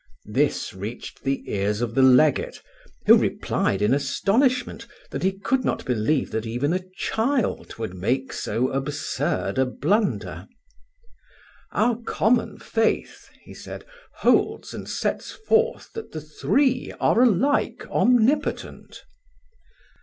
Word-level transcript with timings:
This 0.25 0.73
reached 0.73 1.21
the 1.21 1.43
ears 1.47 1.79
of 1.79 1.93
the 1.93 2.01
legate, 2.01 2.59
who 3.05 3.15
replied 3.15 3.83
in 3.83 3.93
astonishment 3.93 4.87
that 5.11 5.21
he 5.21 5.31
could 5.37 5.63
not 5.63 5.85
believe 5.85 6.31
that 6.31 6.47
even 6.47 6.73
a 6.73 6.83
child 6.97 7.75
would 7.75 7.93
make 7.93 8.33
so 8.33 8.69
absurd 8.69 9.59
a 9.59 9.65
blunder. 9.67 10.47
"Our 11.71 11.97
common 12.01 12.57
faith," 12.57 13.29
he 13.43 13.53
said, 13.53 13.85
"holds 14.15 14.73
and 14.73 14.89
sets 14.89 15.33
forth 15.33 15.93
that 15.93 16.13
the 16.13 16.21
Three 16.21 16.91
are 16.99 17.21
alike 17.21 17.85
omnipotent." 17.91 19.03